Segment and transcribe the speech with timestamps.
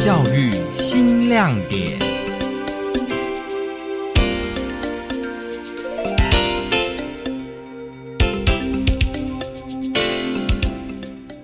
[0.00, 1.98] 教育新亮点。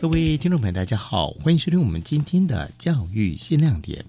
[0.00, 4.04] 各位听众朋友，大家好，欢迎收听我们今天的教育新亮点。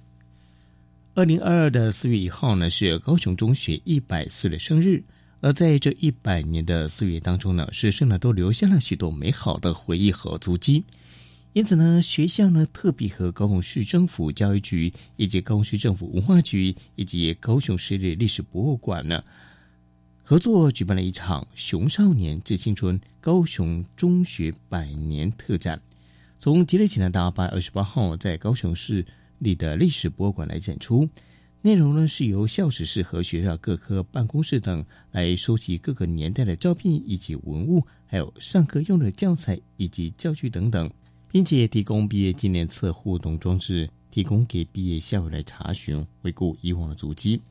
[1.15, 5.03] 二零二二的四月一号呢，是高雄中学一百岁的生日。
[5.41, 10.83] 而在这一百年的岁月当中呢，师生呢都留下了许多美好的回忆和足迹。
[11.55, 19.23] 因此呢，学校呢特别和高雄市政府教育局以及高雄市政府文化局以及高雄市立历史博物馆呢
[20.21, 25.81] 合作举办了一场“熊少年致青春”高雄中学百年特展。
[26.37, 29.05] 从即日起呢到八月二十八号，在高雄市
[29.39, 31.07] 立的历史博物馆来展出。
[31.61, 40.91] 内容呢是由校史室和学校各科办公室等来收集各个年代的照片以及文物，还有上课用的教材以及教具等等，
[41.35, 47.41] 并且提供毕业纪念册互动装置，提供给毕业校友来查询、回顾以往的足迹。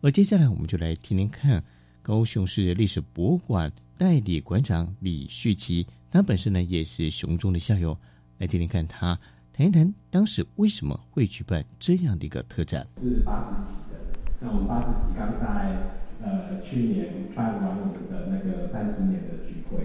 [0.00, 1.60] 而接下来我们就来听听看
[2.02, 7.98] 高雄市历史博物馆代理馆长李旭奇，他本身呢也是雄中的校友，
[8.38, 9.18] 来听听看他。
[9.52, 12.86] 谈一谈当时为什么会举办这样的一个特展？
[12.98, 13.98] 是八十级的。
[14.38, 15.76] 那我们八十级刚在
[16.22, 19.84] 呃去年办完我们的那个三十年的聚会，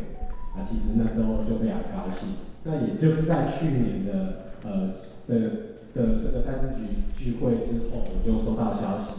[0.55, 2.29] 那其实那时候就非常高兴。
[2.67, 4.87] 那也就是在去年的呃
[5.27, 5.39] 的
[5.95, 9.13] 的这个赛事局聚会之后，我就收到消息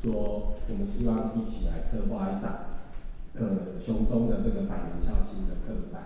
[0.00, 2.78] 说，我们希望一起来策划一档
[3.34, 6.00] 呃熊中的这个百年校庆的特展。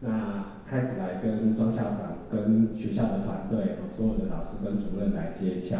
[0.00, 5.78] 那开始来跟庄校长、跟学校的团队和所有的老师跟主任来接洽。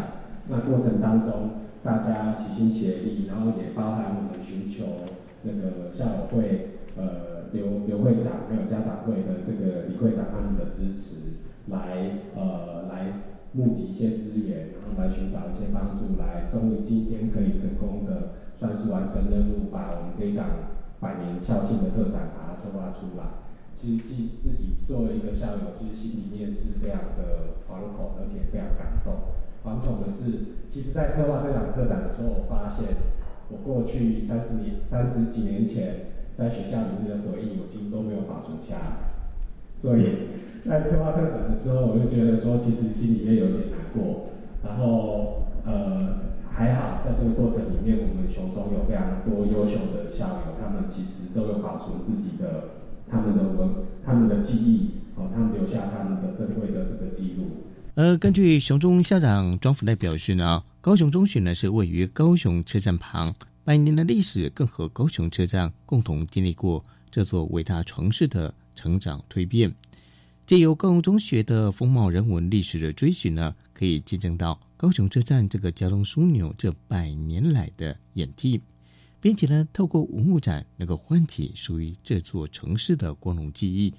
[0.49, 1.51] 那过程当中，
[1.85, 4.87] 大家齐心协力，然后也包含我们寻求
[5.49, 11.17] 那个校友会、呃刘刘会长还有家长会的这个李会长他们的支持，
[11.69, 20.45] 来呃来募集一些资源，然后来寻找一些帮助，来终于今天可以成功的算是完成任务，把我们这一档
[21.01, 23.25] 百年校庆的特展把它策划出来。
[23.73, 29.15] 其实自自己作为一个校友，其实心里面是非常的惶恐，而且非常感动。
[29.65, 30.23] 惶恐的是，
[30.69, 32.85] 其实，在策划这场特展的时候，我发现
[33.51, 39.09] 我过去三十年、三十几年前在学校里面的回忆，我几乎都没有保存下来。
[39.73, 40.29] 所以
[40.61, 44.29] 在策划特展的时候，我就觉得说，其实心里面有点难过。
[44.63, 46.21] 然后，呃，
[46.51, 52.77] 还好，在这个过程里面，我们熊中有非常多优秀的校友，他们其实都有保存自己的。
[53.11, 53.71] 他们的文，
[54.05, 57.48] 他们的记忆，哦，他们留下他们的珍贵的这个记录。
[58.01, 69.75] 而根据雄中校长庄福来表示呢，高雄中学呢是位于高雄车站旁，百年的历史更和高雄车站共同经历过这座伟大城市的成长蜕变。
[70.47, 78.61] 借由高雄中学的风貌人文历史的追寻呢，可以见证到高雄车站这个交通枢纽这百年来的演替。
[79.21, 83.93] 并且呢，透过文物展，能够唤起属于这座城市的光荣记忆，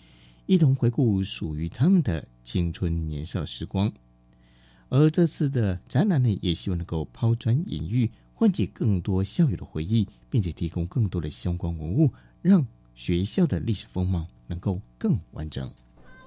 [0.49, 3.93] 一同回顾属于他们的青春年少时光。
[4.89, 12.11] 而这次的展览呢，也希望能够抛砖引玉，唤起更多校友的回忆，并且提供更多的相关文物，
[12.41, 12.65] 让
[12.95, 15.71] 学校的历史风貌能够更完整。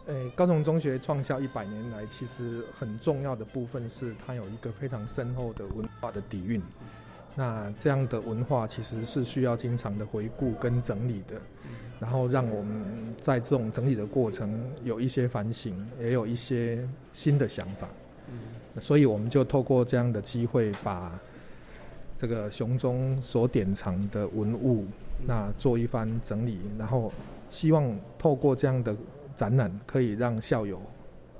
[0.06, 6.62] 诶，高雄中学创校一百年来，其实很重要的部分是它有一个非常深厚的文化的底蕴。
[7.34, 11.40] 那这样的文化其实是需要经常的回顾跟整理的，
[11.98, 12.84] 然后让我们
[13.16, 17.88] 在这种整理的过程有一些反省，也有一些新的想法。
[18.80, 21.18] 所以我们就透过这样的机会，把
[22.16, 24.86] 这个熊中所典藏的文物，
[25.26, 27.12] 那做一番整理，然后
[27.50, 28.96] 希望透过这样的
[29.36, 30.80] 展览，可以让校友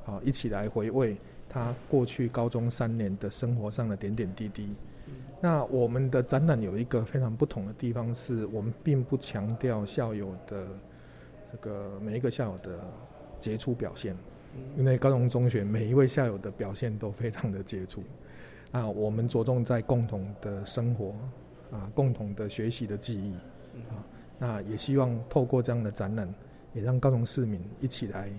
[0.05, 1.17] 啊一起来回味
[1.49, 4.75] 他过去高中三年的生活上的点点滴滴。
[5.45, 10.69] 那我们的展览有一个非常不同的地方，是我们并不强调校友的
[11.51, 12.79] 这个每一个校友的
[13.41, 14.17] 杰出表现，
[14.77, 18.05] 因为高雄中学每一位校友的表现都非常的杰出。
[18.71, 21.13] 啊，我们着重在共同的生活，
[21.73, 23.35] 啊，共同的学习的记忆，
[23.91, 23.99] 啊，
[24.39, 26.33] 那也希望透过这样的展览，
[26.73, 28.31] 也让高雄市民一起来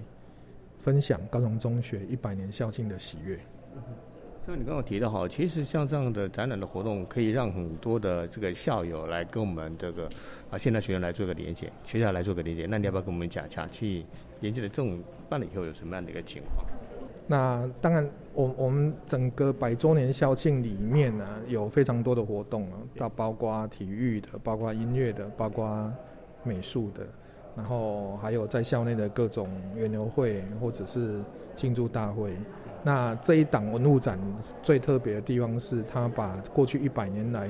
[0.79, 3.37] 分享高雄中学一百年校庆的喜悦。
[4.45, 10.03] 像你刚刚提到哈，其实像这样的展览的活动，可以让很多的这个校友来跟我们这个
[10.51, 12.65] 啊，现在学员来做个连接，学校来做个连接。
[12.69, 14.03] 那你要不要跟我们讲一下，去
[14.41, 16.65] 连接的这种办了以后有什么样的一个情况？
[17.25, 25.89] 那当然，我我们整个百周年校庆里面呢，有非常多的活动啊，到包括体育的，包括音乐的，包括
[26.43, 27.07] 美术的，
[27.55, 31.21] 然后还有在校内的各种园游会或者是
[31.55, 32.33] 庆祝大会。
[32.83, 34.19] 那这一档文物展
[34.61, 37.49] 最特别的地方是，它把过去一百年来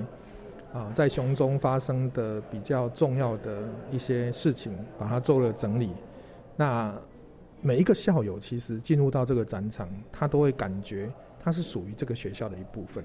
[0.72, 5.92] 啊在熊中发生的比较重要的一些事情，把它做了整理。
[6.56, 6.94] 那
[7.62, 13.04] 每一个校友其实进入到这个展场，他都会感觉他是属于这个学校的一部分。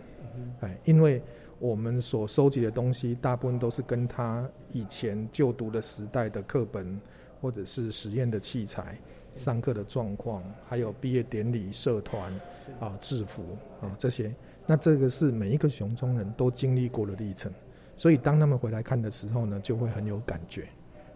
[0.60, 1.22] 哎，因为
[1.58, 7.00] 我们所收集的东西，大部分都是跟他以前就读的时代的课本，
[7.40, 8.99] 或者是实验的器材。
[9.37, 12.32] 上课的状况，还有毕业典礼、社团
[12.81, 14.35] 啊、制服啊这些，
[14.67, 17.52] 那这个是每一个熊中人都经历过的历程，
[17.96, 20.67] 所以当他们回来看的时候呢，就会很有感觉。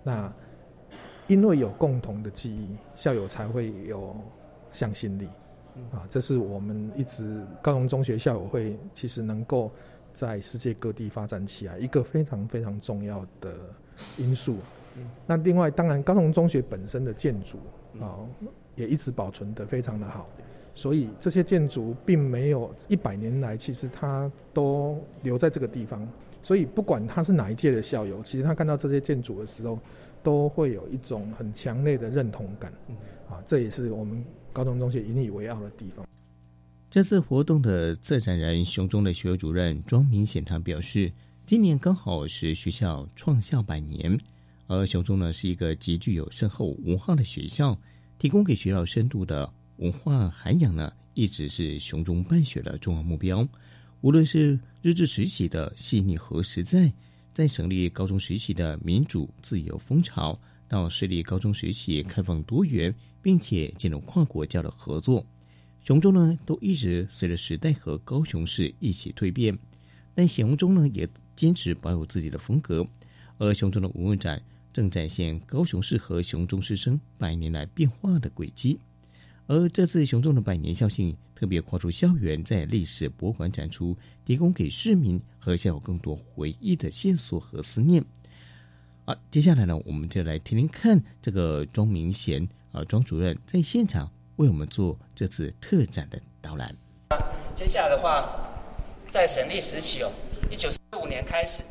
[0.04, 0.32] 那
[1.26, 4.14] 因为有共同的记忆，校友才会有
[4.70, 5.26] 向心力
[5.90, 9.69] 啊，这是我们一直高雄中学校友会其实能够
[10.14, 13.52] 在世界各地发展起来一个非常非常重要的
[14.16, 14.58] 因素。
[15.26, 17.58] 那另外，当然高雄中学本身的建筑。
[18.00, 18.16] 啊，
[18.74, 20.26] 也一直保存的非常的好，
[20.74, 26.08] 所以这些建筑并没有一百年来，其实它都留在这个地方。
[26.42, 29.78] 所以不管他是哪一届的校友，其实他看到这些建筑的时候，
[30.22, 32.72] 都会有一种很强烈的认同感。
[33.28, 34.24] 啊，这也是我们
[34.54, 36.06] 高中中学引以为傲的地方。
[36.88, 41.12] 这次活动的策展人熊中的学务主任庄明显堂表示，
[41.44, 44.18] 今年刚好是学校创校百年。
[44.72, 47.78] 而雄中呢是一个极具有深厚文化的学校，
[48.19, 53.46] 提供给学校深度的文化涵养呢，一直是雄中办学的重要目标。
[54.00, 56.90] 无论是日治时期的细腻和实在，
[57.34, 65.22] 在省立高中时期的民主自由风潮，到市立高中时期开放多元，并且进入跨国教的合作，
[65.82, 69.56] 雄中呢都一直随着时代和高雄市一起蜕变。
[70.14, 72.86] 但熊中呢也坚持保有自己的风格，
[73.36, 74.42] 而雄中的文物展。
[74.72, 78.78] 正展现高雄市和雄中师生百年来变化的轨迹，
[79.46, 88.02] 而这次雄中的百年校庆特别跨出校园，在历史博物馆展出，提供给市民和校友更多回忆的线索和思念。
[89.04, 96.74] 好，接下来呢，我们就来听听看这个庄明贤啊庄主任在现场为我们做这次特展的导览。
[97.54, 98.26] 接下来的话，
[99.10, 100.10] 在省立时期哦，
[100.50, 101.62] 一九四五年开始。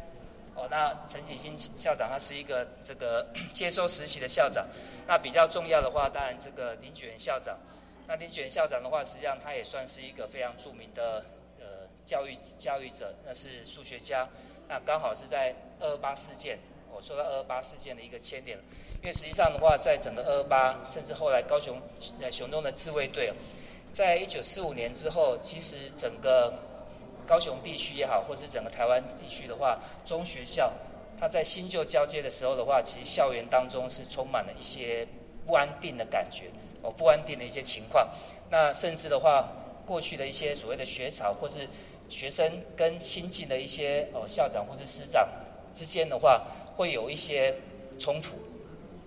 [0.71, 4.65] 那陈景新校长他是一个这个 接收实习的校长，
[5.05, 7.59] 那比较重要的话，当然这个林举元校长，
[8.07, 11.25] 那林举元校长的话，实际上他也算是一个非常著名的
[11.59, 14.25] 呃教育教育者，那是数学家，
[14.69, 16.57] 那刚好是在二二八事件，
[16.89, 18.57] 我说到二二八事件的一个切点，
[19.01, 21.81] 因为实际上的话，在整个二二八，甚至后来高雄
[22.21, 23.29] 呃雄中的自卫队，
[23.91, 26.53] 在一九四五年之后，其实整个。
[27.27, 30.71] 高雄地区也好，或是整个台湾地区的话，中学校
[31.19, 35.07] 它在新旧交接的时候的话，其实校园当中是充满了一些
[35.45, 36.45] 不安定的感觉，
[36.81, 38.09] 哦，不安定的一些情况。
[38.49, 39.47] 那甚至的话，
[39.85, 41.67] 过去的一些所谓的学潮，或是
[42.09, 45.27] 学生跟新进的一些哦校长或者师长
[45.73, 46.43] 之间的话，
[46.75, 47.55] 会有一些
[47.99, 48.35] 冲突，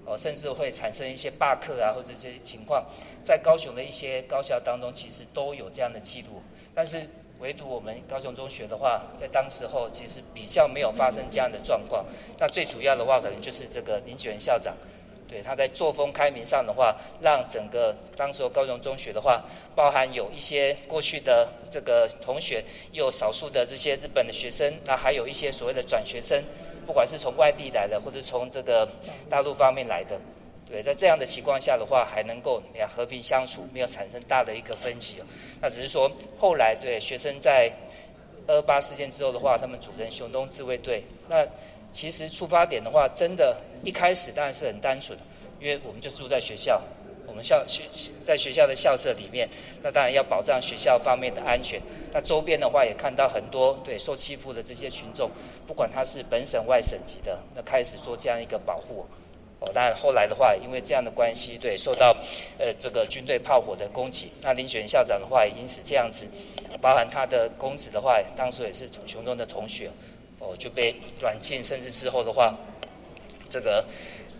[0.06, 2.86] 哦，甚至会产生一些罢课啊，或者这些情况，
[3.22, 6.40] 在高雄的一些高校当中，其实都有这样的记录，
[6.74, 7.06] 但是。
[7.44, 12.02] 唯独我们高雄中学的话，在当时候其实比较没有发生这样的状况。
[12.38, 14.74] 那最主要的话，可能就是这个林启元校长，
[15.28, 26.42] 对他在作风开明上的话，让整个当时候高雄中学的话，包含有一些过去的这个同学，有少数的这些日本的学生，那还有一些所谓的转学生，
[26.86, 28.88] 不管是从外地来的，或者从这个
[29.28, 30.18] 大陆方面来的。
[30.66, 35.16] 对，在这样的情况下的话，还能够呀和平相处，没有产生大的一个分歧。
[35.60, 37.70] 那只是说后来对学生在
[38.46, 41.04] 二八事件之后的话，他们组成雄东自卫队。
[41.28, 41.46] 那
[41.92, 45.18] 其实出发点的话，真的一开始当然是很单纯，
[45.60, 46.82] 因为我们就住在学校，
[47.26, 47.82] 我们校学
[48.24, 49.48] 在学校的校舍里面，
[49.82, 51.80] 那当然要保障学校方面的安全。
[52.12, 55.30] 那周边的话也看到很多对受欺负的这些群众，
[55.66, 59.06] 不管他是本省外省级的，那开始做这样一个保护。
[59.72, 62.16] 但后来的话，因为这样的关系，对受到
[62.58, 66.26] 呃这个军队炮火的攻击，那林选校长的话，因此这样子，
[66.80, 69.90] 包含他的公子的话，当时也是熊中的同学，
[70.38, 72.54] 哦就被软禁，甚至之后的话，
[73.48, 73.84] 这个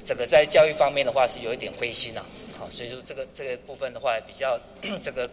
[0.05, 2.25] 这个在教育方面的话是有一点灰心啊，
[2.59, 4.59] 好，所以说这个这个部分的话比较
[5.01, 5.31] 这个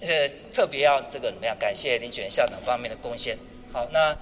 [0.00, 3.36] 呃特别要这个怎么样，感谢林选校长方面的贡献。
[3.72, 4.16] 好，那。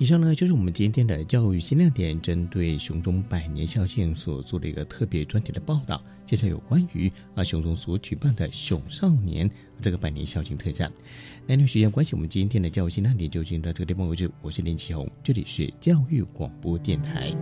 [0.00, 9.48] 以上呢就是我们今天的教育新亮点，针对熊中百年校庆所做的一个特别专题的报道，介绍有关于啊熊中所举办的熊少年
[9.82, 10.90] 这个百年校庆特展。
[11.46, 14.30] 那因为时间关系，我们今天的教育新亮点就进到这个地方为止。
[14.40, 17.36] 我是林启宏，这里是教育广播电台。